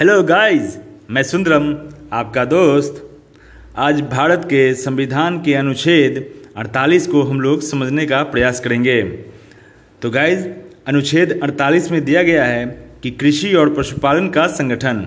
[0.00, 0.78] Hello guys
[1.10, 1.64] मैं सुंदरम,
[2.12, 3.02] आपका दोस्त।
[3.76, 6.24] आज भारत के संविधान के अनुच्छेद
[6.56, 9.02] 48 को हम लोग समझने का प्रयास करेंगे।
[10.02, 10.46] तो गाइस
[10.86, 12.64] अनुच्छेद 48 में दिया गया है
[13.02, 15.06] कि कृषि और पशुपालन का संगठन,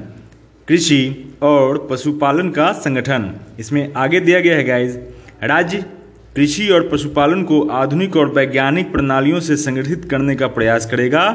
[0.68, 3.30] कृषि और पशुपालन का संगठन,
[3.60, 4.98] इसमें आगे दिया गया है गाइस
[5.44, 5.86] राज्य
[6.36, 11.30] कृषि और पशुपालन को आधुनिक और वैज्ञानिक प्रणालियों से संगठित करने का प्रयास करेगा।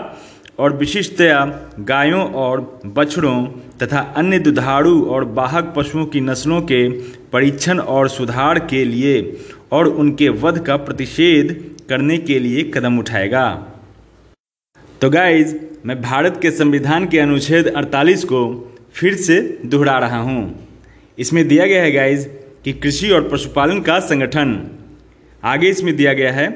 [0.58, 1.44] और विशिष्टतया
[1.80, 3.42] गायों और बछड़ों
[3.82, 6.88] तथा अन्य दुधारू और बाहक पशुओं की नस्लों के
[7.32, 9.20] परीक्षण और सुधार के लिए
[9.72, 11.54] और उनके वध का प्रतिषेध
[11.88, 13.46] करने के लिए कदम उठाएगा।
[15.00, 15.54] तो गाइज़
[15.86, 18.42] मैं भारत के संविधान के अनुच्छेद 48 को
[18.94, 20.42] फिर से दोहरा रहा हूँ।
[21.18, 22.26] इसमें दिया गया है गाइज़
[22.64, 24.60] कि कृषि और पशुपालन का संगठन।
[25.44, 26.48] आगे इसमें दिया गया है,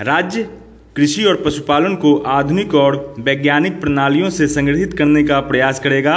[0.00, 0.48] राज्य
[0.96, 6.16] कृषि और पशुपालन को आधुनिक और वैज्ञानिक प्रणालियों से संगठित करने का प्रयास करेगा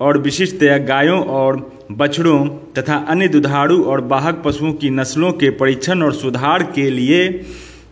[0.00, 1.56] और विशिष्टतया गायों और
[1.92, 2.46] बछड़ों
[2.78, 7.46] तथा अन्य दुधारू और बाहक पशुओं की नस्लों के परीक्षण और सुधार के लिए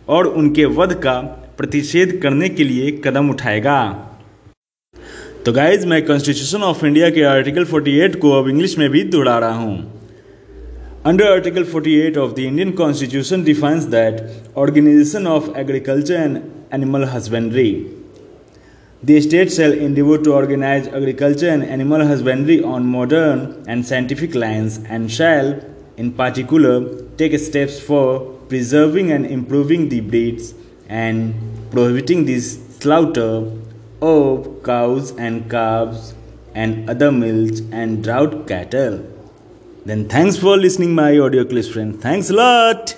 [0.09, 1.19] और उनके वध का
[1.57, 3.81] प्रतिषेध करने के लिए कदम उठाएगा।
[5.45, 9.39] तो गाइज़ मैं कॉन्स्टिट्यूशन ऑफ़ इंडिया के आर्टिकल 48 को अब इंग्लिश में भी दोहरा
[9.39, 9.98] रहा हूँ।
[11.05, 14.21] Under Article 48 of the Indian Constitution defines that
[14.57, 17.89] organization of agriculture and animal husbandry.
[19.01, 24.79] The state shall endeavor to organize agriculture and animal husbandry on modern and scientific lines
[24.89, 25.61] and shall,
[25.95, 30.53] in particular, take steps for preserving and improving the breeds
[30.89, 31.33] and
[31.71, 33.49] prohibiting the slaughter
[34.01, 36.13] of cows and calves
[36.55, 38.99] and other milch and drought cattle.
[39.89, 41.99] Then thanks for listening my audio clips friend.
[41.99, 42.95] Thanks a lot.